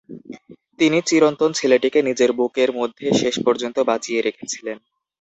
[0.79, 4.77] তিনি "চিরন্তন ছেলেটিকে নিজের বুকের মধ্যে শেষ পর্যন্ত বাঁচিয়ে রেখেছিলেন"।